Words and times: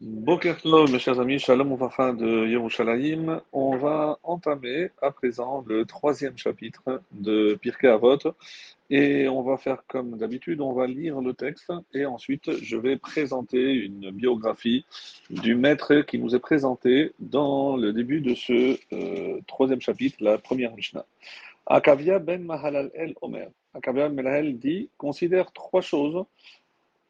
Boker 0.00 0.60
Tov, 0.62 0.92
mes 0.92 1.00
chers 1.00 1.18
amis, 1.18 1.40
Shalom 1.40 1.72
Uvacha 1.72 2.12
de 2.12 2.46
Yerushalayim. 2.46 3.40
On 3.52 3.76
va 3.76 4.20
entamer 4.22 4.90
à 5.02 5.10
présent 5.10 5.64
le 5.66 5.86
troisième 5.86 6.38
chapitre 6.38 7.02
de 7.10 7.58
Pirkei 7.60 7.88
Avot 7.88 8.18
et 8.90 9.26
on 9.26 9.42
va 9.42 9.56
faire 9.56 9.82
comme 9.88 10.16
d'habitude, 10.16 10.60
on 10.60 10.72
va 10.72 10.86
lire 10.86 11.20
le 11.20 11.34
texte 11.34 11.72
et 11.92 12.06
ensuite 12.06 12.62
je 12.62 12.76
vais 12.76 12.96
présenter 12.96 13.72
une 13.72 14.12
biographie 14.12 14.84
du 15.30 15.56
maître 15.56 16.02
qui 16.02 16.20
nous 16.20 16.36
est 16.36 16.40
présenté 16.40 17.12
dans 17.18 17.76
le 17.76 17.92
début 17.92 18.20
de 18.20 18.36
ce 18.36 18.78
euh, 18.92 19.40
troisième 19.48 19.80
chapitre, 19.80 20.18
la 20.20 20.38
première 20.38 20.76
Mishnah. 20.76 21.06
Akavia 21.66 22.20
ben 22.20 22.44
Mahalal 22.44 22.92
el 22.94 23.16
Omer. 23.20 23.48
Akavia 23.74 24.08
ben 24.08 24.14
Mahalal 24.22 24.58
dit 24.58 24.90
considère 24.96 25.50
trois 25.50 25.80
choses 25.82 26.24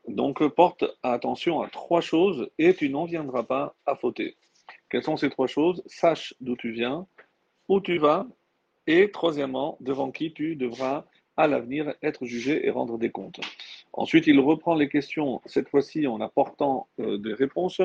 donc 0.09 0.47
porte 0.49 0.85
attention 1.03 1.61
à 1.61 1.69
trois 1.69 2.01
choses 2.01 2.51
et 2.59 2.75
tu 2.75 2.89
n'en 2.91 3.05
viendras 3.05 3.43
pas 3.43 3.75
à 3.87 3.95
fauter. 3.95 4.37
Quelles 4.91 5.05
sont 5.05 5.17
ces 5.17 5.31
trois 5.31 5.47
choses? 5.47 5.83
Sache 5.87 6.35
d'où 6.41 6.57
tu 6.57 6.73
viens, 6.73 7.07
où 7.69 7.81
tu 7.81 7.99
vas 7.99 8.27
et 8.87 9.11
troisièmement, 9.11 9.77
devant 9.81 10.11
qui 10.11 10.33
tu 10.33 10.57
devras 10.57 11.05
à 11.37 11.47
l'avenir 11.47 11.95
être 12.03 12.25
jugé 12.25 12.67
et 12.67 12.71
rendre 12.71 12.99
des 12.99 13.11
comptes. 13.11 13.41
Ensuite, 13.93 14.27
il 14.27 14.41
reprend 14.41 14.75
les 14.75 14.89
questions, 14.89 15.41
cette 15.45 15.69
fois-ci 15.69 16.07
en 16.07 16.21
apportant 16.21 16.89
euh, 16.99 17.19
des 17.19 17.35
réponses 17.35 17.81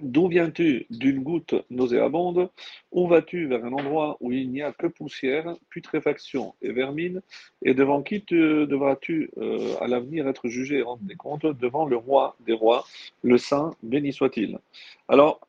D'où 0.00 0.28
viens-tu 0.28 0.86
d'une 0.90 1.24
goutte 1.24 1.56
nauséabonde 1.70 2.50
Où 2.92 3.08
vas-tu 3.08 3.46
vers 3.46 3.64
un 3.64 3.72
endroit 3.72 4.16
où 4.20 4.30
il 4.30 4.48
n'y 4.50 4.62
a 4.62 4.72
que 4.72 4.86
poussière, 4.86 5.56
putréfaction 5.70 6.54
et 6.62 6.70
vermine 6.70 7.20
Et 7.62 7.74
devant 7.74 8.02
qui 8.02 8.22
devras-tu 8.30 9.30
euh, 9.38 9.74
à 9.80 9.88
l'avenir 9.88 10.28
être 10.28 10.48
jugé 10.48 10.78
et 10.78 10.82
rendre 10.82 11.02
des 11.02 11.16
comptes 11.16 11.46
Devant 11.46 11.84
le 11.84 11.96
roi 11.96 12.36
des 12.46 12.52
rois, 12.52 12.84
le 13.22 13.38
saint, 13.38 13.74
béni 13.82 14.12
soit-il. 14.12 14.58
Alors, 15.08 15.40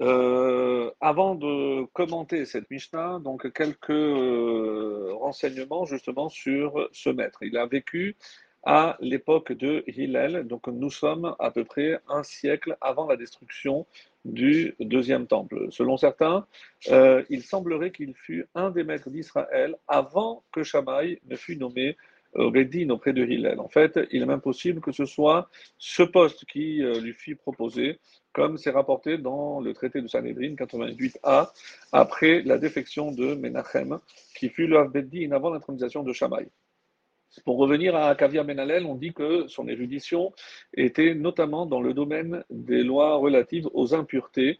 euh, 0.00 0.90
avant 1.00 1.36
de 1.36 1.84
commenter 1.92 2.46
cette 2.46 2.68
Mishnah, 2.70 3.20
donc 3.22 3.52
quelques 3.52 3.90
euh, 3.90 5.12
renseignements 5.14 5.84
justement 5.84 6.28
sur 6.28 6.88
ce 6.90 7.10
maître. 7.10 7.42
Il 7.42 7.56
a 7.56 7.66
vécu 7.66 8.16
à 8.62 8.96
l'époque 9.00 9.52
de 9.52 9.84
Hillel. 9.86 10.46
Donc 10.46 10.66
nous 10.66 10.90
sommes 10.90 11.34
à 11.38 11.50
peu 11.50 11.64
près 11.64 11.98
un 12.08 12.22
siècle 12.22 12.76
avant 12.80 13.06
la 13.06 13.16
destruction 13.16 13.86
du 14.24 14.74
deuxième 14.80 15.26
temple. 15.26 15.68
Selon 15.70 15.96
certains, 15.96 16.46
euh, 16.90 17.22
il 17.30 17.42
semblerait 17.42 17.90
qu'il 17.90 18.14
fut 18.14 18.46
un 18.54 18.70
des 18.70 18.84
maîtres 18.84 19.10
d'Israël 19.10 19.76
avant 19.88 20.44
que 20.52 20.62
Shammai 20.62 21.20
ne 21.28 21.36
fût 21.36 21.56
nommé 21.56 21.96
Rédine 22.34 22.92
auprès 22.92 23.12
de 23.12 23.24
Hillel. 23.24 23.58
En 23.58 23.68
fait, 23.68 23.98
il 24.12 24.22
est 24.22 24.26
même 24.26 24.40
possible 24.40 24.80
que 24.80 24.92
ce 24.92 25.04
soit 25.04 25.48
ce 25.78 26.02
poste 26.02 26.44
qui 26.44 26.82
euh, 26.82 27.00
lui 27.00 27.12
fut 27.12 27.34
proposé, 27.34 27.98
comme 28.32 28.56
c'est 28.56 28.70
rapporté 28.70 29.18
dans 29.18 29.60
le 29.60 29.74
traité 29.74 30.00
de 30.00 30.06
Sanhedrin 30.06 30.54
88a, 30.54 31.50
après 31.92 32.42
la 32.42 32.58
défection 32.58 33.10
de 33.10 33.34
Menachem, 33.34 33.98
qui 34.36 34.48
fut 34.48 34.68
le 34.68 34.86
Beddin 34.88 35.32
avant 35.32 35.50
l'intronisation 35.50 36.04
de 36.04 36.12
Shammai. 36.12 36.48
Pour 37.44 37.58
revenir 37.58 37.94
à 37.94 38.14
Kavia 38.16 38.42
Benalel, 38.42 38.84
on 38.86 38.96
dit 38.96 39.12
que 39.12 39.46
son 39.46 39.68
érudition 39.68 40.32
était 40.74 41.14
notamment 41.14 41.64
dans 41.64 41.80
le 41.80 41.94
domaine 41.94 42.44
des 42.50 42.82
lois 42.82 43.16
relatives 43.16 43.68
aux 43.72 43.94
impuretés 43.94 44.58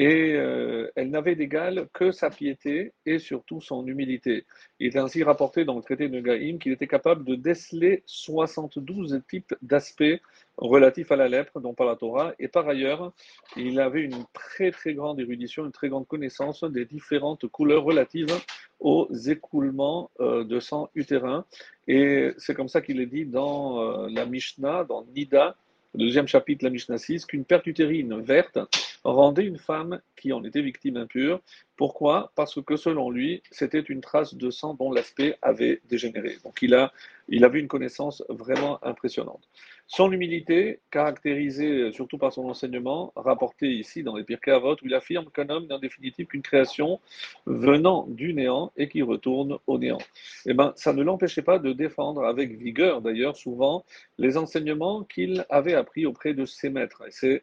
et 0.00 0.32
euh, 0.32 0.90
elle 0.96 1.10
n'avait 1.10 1.34
d'égal 1.34 1.86
que 1.92 2.10
sa 2.10 2.30
piété 2.30 2.94
et 3.04 3.18
surtout 3.18 3.60
son 3.60 3.86
humilité. 3.86 4.46
Il 4.78 4.86
est 4.86 4.98
ainsi 4.98 5.22
rapporté 5.22 5.66
dans 5.66 5.76
le 5.76 5.82
traité 5.82 6.08
de 6.08 6.18
Gaïm 6.20 6.58
qu'il 6.58 6.72
était 6.72 6.86
capable 6.86 7.22
de 7.22 7.34
déceler 7.34 8.02
72 8.06 9.20
types 9.28 9.54
d'aspects 9.60 10.18
relatifs 10.56 11.12
à 11.12 11.16
la 11.16 11.28
lèpre, 11.28 11.60
dont 11.60 11.74
par 11.74 11.86
la 11.86 11.96
Torah, 11.96 12.32
et 12.38 12.48
par 12.48 12.66
ailleurs, 12.66 13.12
il 13.58 13.78
avait 13.78 14.00
une 14.00 14.24
très 14.32 14.70
très 14.70 14.94
grande 14.94 15.20
érudition, 15.20 15.66
une 15.66 15.72
très 15.72 15.90
grande 15.90 16.06
connaissance 16.06 16.64
des 16.64 16.86
différentes 16.86 17.46
couleurs 17.48 17.84
relatives 17.84 18.34
aux 18.78 19.06
écoulements 19.12 20.10
euh, 20.20 20.44
de 20.44 20.60
sang 20.60 20.88
utérin. 20.94 21.44
Et 21.88 22.30
c'est 22.38 22.54
comme 22.54 22.68
ça 22.68 22.80
qu'il 22.80 23.02
est 23.02 23.06
dit 23.06 23.26
dans 23.26 23.82
euh, 23.82 24.08
la 24.10 24.24
Mishnah, 24.24 24.84
dans 24.84 25.04
Nida, 25.14 25.56
le 25.92 26.06
deuxième 26.06 26.26
chapitre, 26.26 26.64
la 26.64 26.70
Mishnah 26.70 26.96
6, 26.96 27.26
qu'une 27.26 27.44
perte 27.44 27.66
utérine 27.66 28.18
verte 28.22 28.58
rendait 29.04 29.44
une 29.44 29.58
femme 29.58 30.00
qui 30.16 30.32
en 30.32 30.44
était 30.44 30.62
victime 30.62 30.96
impure. 30.96 31.40
Pourquoi? 31.76 32.32
Parce 32.34 32.60
que 32.62 32.76
selon 32.76 33.10
lui, 33.10 33.42
c'était 33.50 33.80
une 33.80 34.02
trace 34.02 34.34
de 34.34 34.50
sang 34.50 34.74
dont 34.74 34.92
l'aspect 34.92 35.36
avait 35.40 35.80
dégénéré. 35.88 36.36
Donc 36.44 36.60
il 36.60 36.74
a, 36.74 36.92
il 37.28 37.44
avait 37.44 37.60
une 37.60 37.68
connaissance 37.68 38.22
vraiment 38.28 38.84
impressionnante. 38.84 39.48
Son 39.86 40.12
humilité, 40.12 40.80
caractérisée 40.90 41.90
surtout 41.92 42.18
par 42.18 42.32
son 42.32 42.48
enseignement, 42.48 43.12
rapporté 43.16 43.72
ici 43.72 44.02
dans 44.02 44.14
les 44.14 44.24
Pirkei 44.24 44.52
Avot, 44.52 44.74
où 44.74 44.86
il 44.86 44.94
affirme 44.94 45.30
qu'un 45.30 45.48
homme 45.48 45.66
n'est 45.66 45.74
en 45.74 45.78
définitive 45.78 46.26
qu'une 46.26 46.42
création 46.42 47.00
venant 47.46 48.06
du 48.08 48.34
néant 48.34 48.72
et 48.76 48.88
qui 48.88 49.02
retourne 49.02 49.58
au 49.66 49.78
néant. 49.78 49.98
Eh 50.46 50.54
ben, 50.54 50.74
ça 50.76 50.92
ne 50.92 51.02
l'empêchait 51.02 51.42
pas 51.42 51.58
de 51.58 51.72
défendre 51.72 52.24
avec 52.24 52.56
vigueur, 52.56 53.00
d'ailleurs, 53.00 53.36
souvent, 53.36 53.84
les 54.18 54.36
enseignements 54.36 55.02
qu'il 55.04 55.44
avait 55.48 55.74
appris 55.74 56.06
auprès 56.06 56.34
de 56.34 56.44
ses 56.44 56.70
maîtres. 56.70 57.02
Et 57.08 57.10
c'est 57.10 57.42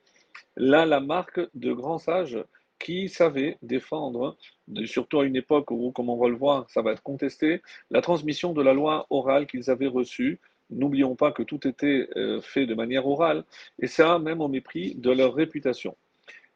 là 0.56 0.86
la 0.86 1.00
marque 1.00 1.42
de 1.54 1.74
grands 1.74 2.00
sages 2.00 2.40
qui 2.80 3.10
savaient 3.10 3.58
défendre, 3.62 4.38
surtout 4.86 5.20
à 5.20 5.26
une 5.26 5.36
époque 5.36 5.72
où, 5.72 5.92
comme 5.92 6.10
on 6.10 6.18
va 6.18 6.30
le 6.30 6.36
voir, 6.36 6.70
ça 6.70 6.82
va 6.82 6.92
être 6.92 7.02
contesté, 7.02 7.62
la 7.90 8.02
transmission 8.02 8.54
de 8.54 8.62
la 8.62 8.74
loi 8.74 9.08
orale 9.10 9.48
qu'ils 9.48 9.70
avaient 9.70 9.88
reçue. 9.88 10.40
N'oublions 10.70 11.16
pas 11.16 11.32
que 11.32 11.44
tout 11.44 11.68
était 11.68 12.08
euh, 12.18 12.42
fait 12.42 12.66
de 12.66 12.76
manière 12.76 13.08
orale, 13.08 13.46
et 13.80 13.88
ça 13.88 14.20
même 14.20 14.42
au 14.42 14.48
mépris 14.48 14.96
de 14.96 15.12
leur 15.12 15.34
réputation. 15.34 15.96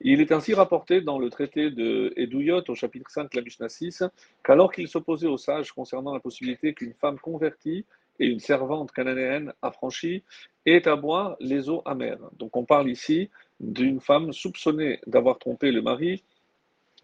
Il 0.04 0.20
est 0.20 0.32
ainsi 0.32 0.54
rapporté 0.56 1.02
dans 1.02 1.20
le 1.20 1.30
traité 1.30 1.70
de 1.70 2.12
Edouyot, 2.18 2.64
au 2.68 2.76
chapitre 2.76 3.10
5, 3.10 3.34
la 3.36 3.42
Mishnah 3.42 3.70
6, 3.70 4.04
qu'alors 4.44 4.72
qu'il 4.72 4.88
s'opposait 4.88 5.28
aux 5.28 5.38
sages 5.38 5.72
concernant 5.72 6.14
la 6.14 6.20
possibilité 6.20 6.74
qu'une 6.74 6.96
femme 6.96 7.20
convertie 7.20 7.86
et 8.20 8.26
une 8.26 8.40
servante 8.40 8.92
cananéenne 8.92 9.54
affranchie 9.62 10.24
ait 10.66 10.88
à 10.88 10.96
boire 10.96 11.36
les 11.40 11.70
eaux 11.70 11.84
amères. 11.86 12.20
Donc 12.34 12.58
on 12.58 12.66
parle 12.66 12.90
ici 12.90 13.30
d'une 13.62 14.02
femme 14.02 14.34
soupçonnée 14.34 15.00
d'avoir 15.08 15.40
trompé 15.40 15.72
le 15.72 15.82
mari. 15.82 16.24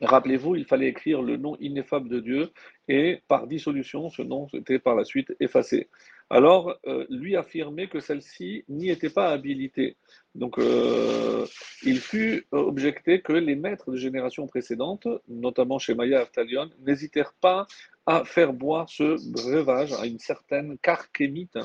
Rappelez-vous, 0.01 0.56
il 0.56 0.66
fallait 0.66 0.90
écrire 0.90 1.22
le 1.22 1.38
nom 1.38 1.56
ineffable 1.59 2.09
de 2.09 2.19
Dieu 2.19 2.51
et 2.88 3.22
par 3.28 3.47
dissolution, 3.47 4.09
ce 4.09 4.22
nom 4.22 4.47
était 4.53 4.78
par 4.78 4.95
la 4.95 5.06
suite 5.06 5.34
effacé. 5.40 5.88
Alors, 6.29 6.75
euh, 6.85 7.06
lui 7.09 7.35
affirmait 7.35 7.88
que 7.88 8.00
celle-ci 8.00 8.66
n'y 8.68 8.90
était 8.90 9.09
pas 9.09 9.29
habilitée. 9.29 9.95
Donc, 10.35 10.59
euh, 10.59 11.45
il 11.84 12.00
fut 12.00 12.45
objecté 12.51 13.22
que 13.22 13.34
les 13.34 13.56
maîtres 13.56 13.91
de 13.91 13.97
génération 13.97 14.45
précédentes, 14.45 15.07
notamment 15.29 15.79
chez 15.79 15.95
Maya 15.95 16.22
Aftalion, 16.22 16.69
n'hésitèrent 16.85 17.34
pas 17.39 17.66
à 18.06 18.24
faire 18.24 18.53
boire 18.53 18.89
ce 18.89 19.18
breuvage 19.31 19.94
à 19.94 20.06
une 20.06 20.19
certaine 20.19 20.78
Karkémite, 20.79 21.57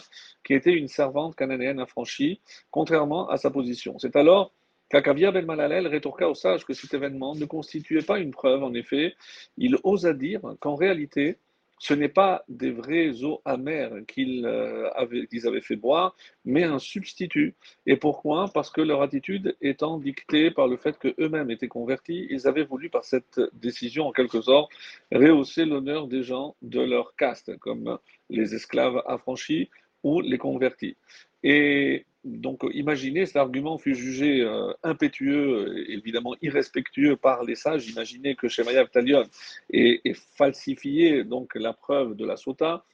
qui 0.45 0.55
était 0.55 0.73
une 0.73 0.89
servante 0.89 1.37
cananéenne 1.37 1.81
affranchie, 1.81 2.41
contrairement 2.71 3.29
à 3.29 3.37
sa 3.37 3.51
position. 3.51 3.99
C'est 3.99 4.17
alors 4.17 4.53
Kakavia 4.93 5.33
Ben 5.33 5.47
Malalel 5.47 5.87
rétorqua 5.87 6.29
au 6.29 6.35
sage 6.35 6.67
que 6.67 6.75
cet 6.75 6.93
événement 6.93 7.35
ne 7.35 7.47
constituait 7.47 8.03
pas 8.03 8.19
une 8.19 8.31
preuve, 8.31 8.63
en 8.63 8.75
effet, 8.75 9.15
il 9.57 9.79
osa 9.85 10.13
dire 10.13 10.43
qu'en 10.61 10.75
réalité, 10.75 11.39
ce 11.79 11.95
n'est 11.95 12.11
pas 12.11 12.45
des 12.51 12.71
vraies 12.71 13.25
eaux 13.25 13.41
amères 13.47 13.95
qu'ils 14.07 14.45
euh, 14.45 14.91
avaient, 14.93 15.27
avaient, 15.45 15.63
fait 15.63 15.77
boire, 15.77 16.15
mais 16.45 16.65
un 16.65 16.79
substitut. 16.79 17.55
Et 17.87 17.97
pourquoi? 17.97 18.51
Parce 18.53 18.69
que 18.69 18.83
leur 18.83 19.01
attitude 19.01 19.57
étant 19.63 19.97
dictée 19.97 20.51
par 20.51 20.69
le 20.69 20.77
fait 20.77 20.99
qu'eux-mêmes 20.99 21.51
étaient 21.51 21.69
convertis, 21.69 22.27
ils 22.29 22.47
avaient 22.47 22.65
voulu, 22.65 22.91
par 22.91 23.05
cette 23.05 23.41
décision, 23.55 24.09
en 24.09 24.13
quelque 24.13 24.43
sorte, 24.43 24.71
rehausser 25.11 25.65
l'honneur 25.65 26.07
des 26.07 26.23
gens 26.23 26.55
de 26.61 26.83
leur 26.83 27.17
caste, 27.17 27.57
comme 27.61 27.99
les 28.29 28.55
esclaves 28.55 29.03
affranchis 29.07 29.71
ou 30.03 30.21
les 30.21 30.39
convertis. 30.39 30.99
Et 31.43 32.05
donc, 32.25 32.65
imaginez, 32.73 33.27
cet 33.27 33.37
argument 33.37 33.79
fut 33.79 33.97
jugé 33.97 34.43
euh, 34.43 34.73
impétueux 34.85 35.89
et 35.89 35.95
évidemment 35.95 36.37
irrespectueux 36.41 37.17
par 37.17 37.43
les 37.43 37.57
sages. 37.57 37.89
Imaginez 37.89 38.37
que 38.37 38.49
Shemaya 38.49 38.87
Talion 38.87 39.25
ait, 39.73 40.01
ait, 40.05 40.15
falsifié 40.15 41.25
donc 41.25 41.57
la 41.57 41.73
preuve 41.73 42.15
de 42.15 42.25
la 42.25 42.37
sota 42.37 42.85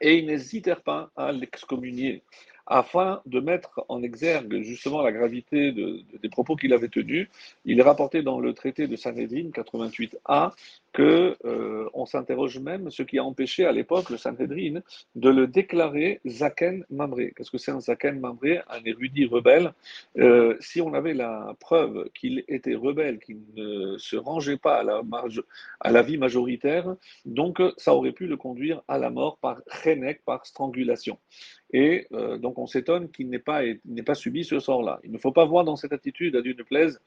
et 0.00 0.18
ils 0.18 0.26
n'hésitèrent 0.26 0.82
pas 0.82 1.10
à 1.16 1.32
l'excommunier 1.32 2.22
afin 2.66 3.22
de 3.26 3.38
mettre 3.40 3.84
en 3.88 4.02
exergue 4.02 4.62
justement 4.62 5.00
la 5.00 5.12
gravité 5.12 5.72
des 5.72 6.28
propos 6.28 6.56
qu'il 6.56 6.72
avait 6.72 6.88
tenus. 6.88 7.28
Il 7.64 7.78
est 7.78 7.82
rapporté 7.82 8.22
dans 8.22 8.40
le 8.40 8.52
traité 8.54 8.88
de 8.88 8.96
Sanhedrin 8.96 9.50
88a 9.50 10.52
que 10.96 11.36
euh, 11.44 11.90
on 11.92 12.06
s'interroge 12.06 12.58
même 12.58 12.90
ce 12.90 13.02
qui 13.02 13.18
a 13.18 13.24
empêché 13.24 13.66
à 13.66 13.72
l'époque 13.72 14.08
le 14.08 14.16
Sanhedrin 14.16 14.80
de 15.14 15.28
le 15.28 15.46
déclarer 15.46 16.20
Zaken 16.26 16.86
Mamré. 16.88 17.34
Qu'est-ce 17.36 17.50
que 17.50 17.58
c'est 17.58 17.70
un 17.70 17.80
Zaken 17.80 18.18
Mamré 18.18 18.62
Un 18.70 18.82
érudit 18.82 19.26
rebelle. 19.26 19.74
Euh, 20.16 20.56
si 20.58 20.80
on 20.80 20.94
avait 20.94 21.12
la 21.12 21.54
preuve 21.60 22.08
qu'il 22.14 22.44
était 22.48 22.74
rebelle, 22.74 23.18
qu'il 23.18 23.42
ne 23.56 23.98
se 23.98 24.16
rangeait 24.16 24.56
pas 24.56 24.78
à 24.78 24.84
la, 24.84 25.02
marge, 25.02 25.42
à 25.80 25.90
la 25.90 26.00
vie 26.00 26.16
majoritaire, 26.16 26.96
donc 27.26 27.60
ça 27.76 27.94
aurait 27.94 28.12
pu 28.12 28.26
le 28.26 28.38
conduire 28.38 28.80
à 28.88 28.96
la 28.96 29.10
mort 29.10 29.36
par 29.36 29.60
Chenek, 29.82 30.24
par 30.24 30.46
strangulation. 30.46 31.18
Et 31.74 32.06
euh, 32.12 32.38
donc 32.38 32.56
on 32.56 32.66
s'étonne 32.66 33.10
qu'il 33.10 33.28
n'ait 33.28 33.38
pas, 33.38 33.60
pas 34.06 34.14
subi 34.14 34.44
ce 34.44 34.60
sort-là. 34.60 34.98
Il 35.04 35.12
ne 35.12 35.18
faut 35.18 35.32
pas 35.32 35.44
voir 35.44 35.64
dans 35.64 35.76
cette 35.76 35.92
attitude, 35.92 36.36
à 36.36 36.40
Dieu 36.40 36.54
ne 36.56 36.62
plaise, 36.62 37.02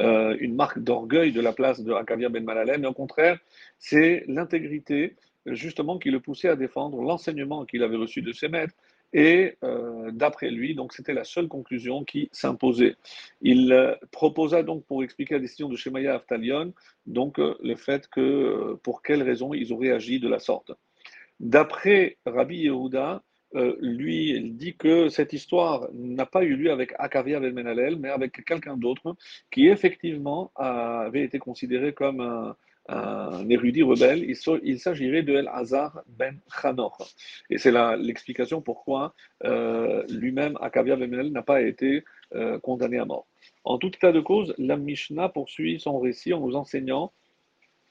euh, 0.00 0.36
une 0.40 0.54
marque 0.54 0.78
d'orgueil 0.78 1.32
de 1.32 1.40
la 1.40 1.52
place 1.52 1.80
de 1.80 1.92
Akavia 1.92 2.28
Ben 2.28 2.44
Malalem, 2.44 2.82
mais 2.82 2.86
au 2.86 2.92
contraire, 2.92 3.38
c'est 3.78 4.24
l'intégrité 4.26 5.16
justement 5.46 5.98
qui 5.98 6.10
le 6.10 6.20
poussait 6.20 6.48
à 6.48 6.56
défendre 6.56 7.02
l'enseignement 7.02 7.64
qu'il 7.64 7.82
avait 7.82 7.96
reçu 7.96 8.22
de 8.22 8.32
ses 8.32 8.48
maîtres. 8.48 8.74
Et 9.14 9.56
euh, 9.64 10.10
d'après 10.12 10.50
lui, 10.50 10.74
donc 10.74 10.92
c'était 10.92 11.14
la 11.14 11.24
seule 11.24 11.48
conclusion 11.48 12.04
qui 12.04 12.28
s'imposait. 12.30 12.96
Il 13.40 13.72
euh, 13.72 13.94
proposa 14.12 14.62
donc 14.62 14.84
pour 14.84 15.02
expliquer 15.02 15.34
la 15.34 15.40
décision 15.40 15.70
de 15.70 15.76
Shemaya 15.76 16.16
Aftalion, 16.16 16.74
donc 17.06 17.38
le 17.38 17.74
fait 17.74 18.06
que 18.08 18.74
pour 18.82 19.02
quelles 19.02 19.22
raisons 19.22 19.54
ils 19.54 19.72
auraient 19.72 19.92
agi 19.92 20.20
de 20.20 20.28
la 20.28 20.38
sorte. 20.38 20.72
D'après 21.40 22.18
Rabbi 22.26 22.58
Yehuda, 22.58 23.22
euh, 23.54 23.76
lui, 23.80 24.30
il 24.30 24.56
dit 24.56 24.74
que 24.76 25.08
cette 25.08 25.32
histoire 25.32 25.88
n'a 25.94 26.26
pas 26.26 26.44
eu 26.44 26.56
lieu 26.56 26.70
avec 26.70 26.94
Akavia 26.98 27.40
Menalel, 27.40 27.96
mais 27.96 28.10
avec 28.10 28.44
quelqu'un 28.44 28.76
d'autre 28.76 29.16
qui 29.50 29.68
effectivement 29.68 30.52
avait 30.54 31.22
été 31.22 31.38
considéré 31.38 31.92
comme 31.92 32.54
un, 32.88 33.48
érudit 33.48 33.82
rebelle. 33.82 34.24
Il, 34.62 34.78
s'agirait 34.78 35.22
de 35.22 35.34
El 35.34 35.48
Hazar 35.48 36.02
Ben 36.06 36.38
Chanor. 36.60 36.98
Et 37.50 37.58
c'est 37.58 37.72
l'explication 37.98 38.60
pourquoi 38.60 39.14
euh, 39.44 40.04
lui-même, 40.08 40.58
Akavia 40.60 40.96
Menalel, 40.96 41.32
n'a 41.32 41.42
pas 41.42 41.62
été 41.62 42.04
euh, 42.34 42.58
condamné 42.58 42.98
à 42.98 43.04
mort. 43.04 43.26
En 43.64 43.78
tout 43.78 43.90
cas 43.90 44.12
de 44.12 44.20
cause, 44.20 44.54
la 44.58 44.76
Mishnah 44.76 45.28
poursuit 45.28 45.80
son 45.80 45.98
récit 45.98 46.32
en 46.32 46.40
nous 46.40 46.56
enseignant 46.56 47.12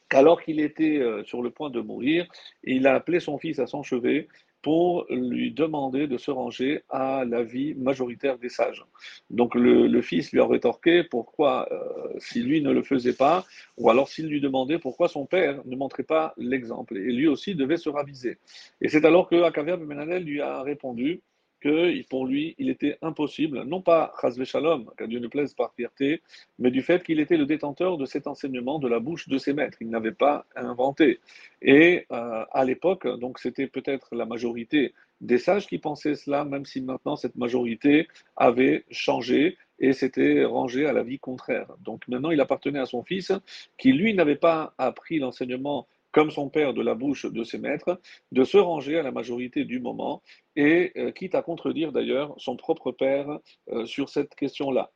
qu'alors 0.10 0.42
qu'il 0.42 0.60
était 0.60 1.02
sur 1.26 1.42
le 1.42 1.50
point 1.50 1.70
de 1.70 1.82
mourir, 1.82 2.28
il 2.64 2.88
a 2.88 2.96
appelé 2.96 3.20
son 3.20 3.38
fils 3.38 3.60
à 3.60 3.68
son 3.68 3.84
chevet 3.84 4.28
pour 4.62 5.06
lui 5.10 5.52
demander 5.52 6.08
de 6.08 6.18
se 6.18 6.32
ranger 6.32 6.84
à 6.90 7.24
l'avis 7.26 7.74
majoritaire 7.76 8.38
des 8.38 8.50
sages. 8.50 8.84
Donc 9.30 9.56
le, 9.56 10.02
fils 10.02 10.32
lui 10.32 10.42
a 10.42 10.46
rétorqué 10.46 11.04
pourquoi, 11.04 11.68
euh, 11.72 12.14
si 12.18 12.42
lui 12.42 12.62
ne 12.62 12.72
le 12.72 12.84
faisait 12.84 13.14
pas, 13.14 13.46
ou 13.78 13.90
alors 13.90 14.10
s'il 14.10 14.28
lui 14.28 14.42
demandait 14.42 14.80
pourquoi 14.80 15.08
son 15.08 15.26
père 15.26 15.62
ne 15.66 15.76
montrait 15.76 16.04
pas 16.04 16.34
l'exemple. 16.38 16.98
Et 16.98 17.14
lui 17.14 17.28
aussi 17.28 17.56
devait 17.56 17.78
se 17.78 17.90
raviser. 17.90 18.40
Et 18.82 18.90
c'est 18.90 19.06
alors 19.06 19.30
que 19.30 19.42
Akavia 19.44 19.78
Menanel 19.78 20.24
lui 20.24 20.42
a 20.42 20.62
répondu 20.64 21.22
que 21.60 22.02
pour 22.08 22.26
lui, 22.26 22.56
il 22.58 22.70
était 22.70 22.98
impossible, 23.02 23.64
non 23.64 23.82
pas 23.82 24.14
Chazve 24.22 24.44
Shalom, 24.44 24.90
qu'à 24.98 25.08
Dieu 25.08 25.20
ne 25.20 25.28
plaise 25.28 25.54
par 25.54 25.74
fierté, 25.74 26.22
mais 26.60 26.72
du 26.72 26.82
fait 26.82 27.04
qu'il 27.04 27.20
était 27.20 27.38
le 27.38 27.46
détenteur 27.46 27.98
de 27.98 28.06
cet 28.06 28.28
enseignement 28.28 28.80
de 28.80 28.88
la 28.88 29.00
bouche 29.00 29.28
de 29.28 29.38
ses 29.38 29.54
maîtres. 29.54 29.78
Il 29.82 29.90
n'avait 29.90 30.12
pas 30.12 30.46
inventé. 30.56 31.20
Et 31.62 32.06
euh, 32.12 32.46
à 32.52 32.66
l'époque, 32.66 33.08
donc 33.20 33.40
c'était 33.40 33.68
peut-être 33.68 34.16
la 34.16 34.26
majorité 34.26 34.94
des 35.22 35.40
sages 35.40 35.68
qui 35.68 35.80
pensaient 35.80 36.16
cela, 36.16 36.46
même 36.46 36.66
si 36.66 36.82
maintenant 36.82 37.16
cette 37.16 37.36
majorité 37.36 38.08
avait 38.36 38.86
changé 38.92 39.58
et 39.80 39.94
s'était 39.94 40.46
rangé 40.46 40.86
à 40.86 40.94
la 40.94 41.04
vie 41.04 41.20
contraire. 41.20 41.68
Donc 41.82 42.08
maintenant, 42.08 42.32
il 42.32 42.42
appartenait 42.42 42.80
à 42.80 42.86
son 42.86 43.04
fils, 43.04 43.32
qui 43.78 43.94
lui 43.94 44.14
n'avait 44.14 44.36
pas 44.36 44.74
appris 44.78 45.20
l'enseignement 45.20 45.88
comme 46.18 46.32
son 46.32 46.50
père 46.50 46.74
de 46.74 46.82
la 46.82 46.96
bouche 46.96 47.28
de 47.28 47.44
ses 47.44 47.60
maîtres, 47.60 48.02
de 48.32 48.44
se 48.44 48.58
ranger 48.58 48.98
à 48.98 49.04
la 49.04 49.12
majorité 49.12 49.66
du 49.66 49.80
moment, 49.80 50.24
et 50.56 50.92
euh, 50.98 51.12
quitte 51.12 51.36
à 51.36 51.44
contredire 51.44 51.92
d'ailleurs 51.92 52.34
son 52.38 52.56
propre 52.56 52.92
père 52.92 53.38
euh, 53.70 53.86
sur 53.86 54.10
cette 54.10 54.34
question-là. 54.34 54.90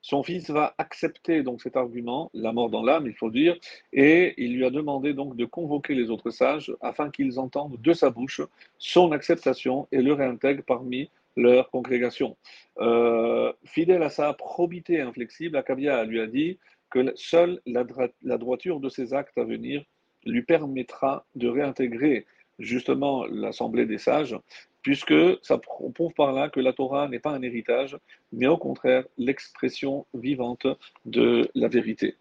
Son 0.00 0.22
fils 0.22 0.48
va 0.48 0.76
accepter 0.78 1.42
donc 1.42 1.60
cet 1.60 1.76
argument, 1.76 2.30
la 2.34 2.52
mort 2.52 2.70
dans 2.70 2.84
l'âme, 2.84 3.08
il 3.08 3.14
faut 3.14 3.32
dire, 3.32 3.56
et 3.92 4.34
il 4.38 4.54
lui 4.54 4.64
a 4.64 4.70
demandé 4.70 5.12
donc 5.12 5.34
de 5.34 5.44
convoquer 5.44 5.96
les 5.96 6.08
autres 6.08 6.30
sages 6.30 6.72
afin 6.80 7.10
qu'ils 7.10 7.40
entendent 7.40 7.82
de 7.82 7.92
sa 7.92 8.10
bouche 8.10 8.40
son 8.78 9.10
acceptation 9.10 9.88
et 9.90 10.00
le 10.00 10.12
réintègrent 10.12 10.62
parmi 10.62 11.10
leur 11.34 11.68
congrégation. 11.72 12.36
Euh, 12.78 13.52
fidèle 13.64 14.04
à 14.04 14.08
sa 14.08 14.34
probité 14.34 15.00
inflexible, 15.00 15.56
Akabia 15.56 16.04
lui 16.04 16.20
a 16.20 16.28
dit 16.28 16.60
que 16.90 17.12
seule 17.16 17.60
la 17.66 18.38
droiture 18.38 18.78
de 18.78 18.88
ses 18.88 19.14
actes 19.14 19.36
à 19.36 19.42
venir 19.42 19.84
lui 20.24 20.42
permettra 20.42 21.24
de 21.34 21.48
réintégrer 21.48 22.26
justement 22.58 23.24
l'Assemblée 23.26 23.86
des 23.86 23.98
sages, 23.98 24.36
puisque 24.82 25.14
ça 25.42 25.58
prouve 25.58 26.12
par 26.14 26.32
là 26.32 26.48
que 26.48 26.60
la 26.60 26.72
Torah 26.72 27.08
n'est 27.08 27.18
pas 27.18 27.30
un 27.30 27.42
héritage, 27.42 27.96
mais 28.32 28.46
au 28.46 28.56
contraire 28.56 29.04
l'expression 29.18 30.06
vivante 30.14 30.66
de 31.04 31.50
la 31.54 31.68
vérité. 31.68 32.16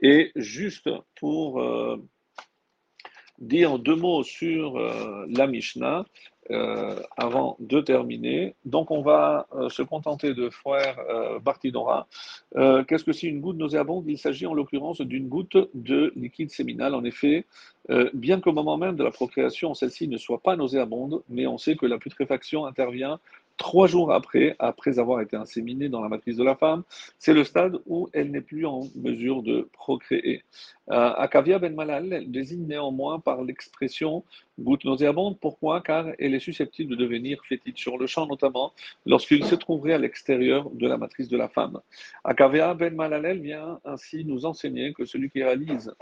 Et 0.00 0.30
juste 0.36 0.88
pour 1.16 1.60
euh, 1.60 1.96
dire 3.38 3.78
deux 3.78 3.96
mots 3.96 4.22
sur 4.22 4.76
euh, 4.76 5.26
la 5.28 5.46
Mishnah, 5.46 6.06
avant 7.16 7.56
de 7.60 7.80
terminer. 7.80 8.54
Donc, 8.64 8.90
on 8.90 9.02
va 9.02 9.46
euh, 9.54 9.68
se 9.68 9.82
contenter 9.82 10.34
de 10.34 10.50
faire 10.50 10.98
euh, 11.08 11.38
Bartinora. 11.38 12.06
Euh, 12.56 12.84
Qu'est-ce 12.84 13.04
que 13.04 13.12
c'est 13.12 13.28
une 13.28 13.40
goutte 13.40 13.56
nauséabonde? 13.56 14.04
Il 14.08 14.18
s'agit 14.18 14.46
en 14.46 14.54
l'occurrence 14.54 15.00
d'une 15.00 15.28
goutte 15.28 15.56
de 15.74 16.12
liquide 16.16 16.50
séminal. 16.50 16.94
En 16.94 17.04
effet, 17.04 17.46
bien 18.14 18.40
qu'au 18.40 18.52
moment 18.52 18.76
même 18.76 18.96
de 18.96 19.02
la 19.02 19.10
procréation, 19.10 19.74
celle-ci 19.74 20.06
ne 20.06 20.16
soit 20.16 20.40
pas 20.40 20.54
nauséabonde, 20.56 21.22
mais 21.28 21.46
on 21.46 21.58
sait 21.58 21.74
que 21.76 21.86
la 21.86 21.98
putréfaction 21.98 22.64
intervient 22.64 23.18
trois 23.62 23.86
jours 23.86 24.12
après, 24.12 24.56
après 24.58 24.98
avoir 24.98 25.20
été 25.20 25.36
inséminée 25.36 25.88
dans 25.88 26.02
la 26.02 26.08
matrice 26.08 26.36
de 26.36 26.42
la 26.42 26.56
femme, 26.56 26.82
c'est 27.20 27.32
le 27.32 27.44
stade 27.44 27.78
où 27.86 28.08
elle 28.12 28.32
n'est 28.32 28.40
plus 28.40 28.66
en 28.66 28.80
mesure 28.96 29.44
de 29.44 29.68
procréer. 29.72 30.42
Euh, 30.90 31.12
Akavia 31.24 31.60
ben 31.60 31.72
Malal 31.72 32.24
désigne 32.26 32.66
néanmoins 32.66 33.20
par 33.20 33.42
l'expression 33.42 34.24
goutte 34.58 34.84
nauséabonde. 34.84 35.38
Pourquoi? 35.38 35.80
Car 35.80 36.08
elle 36.18 36.34
est 36.34 36.40
susceptible 36.40 36.90
de 36.90 36.96
devenir 36.96 37.40
fétide 37.48 37.78
sur 37.78 37.98
le 37.98 38.08
champ, 38.08 38.26
notamment 38.26 38.72
lorsqu'il 39.06 39.44
se 39.44 39.54
trouverait 39.54 39.94
à 39.94 39.98
l'extérieur 39.98 40.68
de 40.70 40.88
la 40.88 40.98
matrice 40.98 41.28
de 41.28 41.36
la 41.36 41.48
femme. 41.48 41.78
Akavia 42.24 42.74
ben 42.74 42.94
Malal 42.96 43.38
vient 43.38 43.78
ainsi 43.84 44.24
nous 44.24 44.44
enseigner 44.44 44.92
que 44.92 45.04
celui 45.04 45.30
qui 45.30 45.40
réalise 45.40 45.94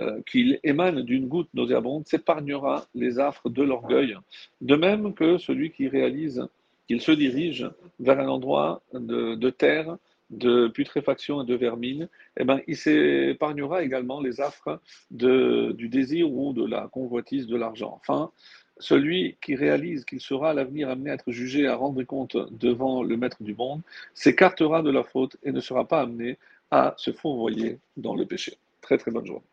euh, 0.00 0.20
qu'il 0.30 0.60
émane 0.64 1.00
d'une 1.00 1.26
goutte 1.26 1.48
nauséabonde 1.54 2.06
s'épargnera 2.06 2.84
les 2.94 3.18
affres 3.18 3.48
de 3.48 3.62
l'orgueil, 3.62 4.18
de 4.60 4.76
même 4.76 5.14
que 5.14 5.38
celui 5.38 5.72
qui 5.72 5.88
réalise 5.88 6.46
qu'il 6.86 7.00
se 7.00 7.12
dirige 7.12 7.68
vers 8.00 8.20
un 8.20 8.28
endroit 8.28 8.82
de, 8.92 9.50
terre, 9.50 9.96
de 10.30 10.68
putréfaction 10.68 11.42
et 11.42 11.46
de 11.46 11.54
vermine, 11.54 12.08
eh 12.38 12.44
ben, 12.44 12.60
il 12.66 12.76
s'épargnera 12.76 13.82
également 13.82 14.20
les 14.20 14.40
affres 14.40 14.80
du 15.10 15.88
désir 15.88 16.30
ou 16.30 16.52
de 16.52 16.66
la 16.66 16.88
convoitise 16.88 17.46
de 17.46 17.56
l'argent. 17.56 18.00
Enfin, 18.00 18.30
celui 18.78 19.36
qui 19.40 19.54
réalise 19.54 20.04
qu'il 20.04 20.20
sera 20.20 20.50
à 20.50 20.54
l'avenir 20.54 20.90
amené 20.90 21.10
à 21.10 21.14
être 21.14 21.30
jugé, 21.32 21.66
à 21.66 21.76
rendre 21.76 22.02
compte 22.02 22.36
devant 22.50 23.02
le 23.02 23.16
maître 23.16 23.42
du 23.42 23.54
monde, 23.54 23.80
s'écartera 24.14 24.82
de 24.82 24.90
la 24.90 25.02
faute 25.02 25.36
et 25.42 25.52
ne 25.52 25.60
sera 25.60 25.86
pas 25.86 26.02
amené 26.02 26.38
à 26.70 26.94
se 26.96 27.12
fourvoyer 27.12 27.78
dans 27.96 28.14
le 28.14 28.26
péché. 28.26 28.54
Très 28.80 28.98
très 28.98 29.10
bonne 29.10 29.26
journée. 29.26 29.46